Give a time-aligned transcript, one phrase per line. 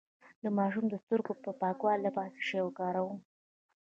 [0.43, 3.19] د ماشوم د سترګو د پاکوالي لپاره څه شی وکاروم؟